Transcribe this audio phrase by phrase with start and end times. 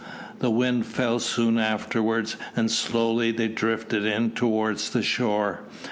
[0.39, 5.59] The wind fell soon afterwards, and slowly they drifted in toward the shore.